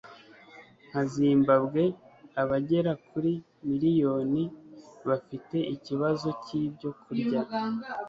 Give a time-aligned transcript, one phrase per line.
[0.89, 1.83] nka zimbambwe,
[2.41, 3.31] abagera kuri
[3.67, 4.43] miliyoni.
[5.07, 7.41] bafite ikibazo cy'ibyo kurya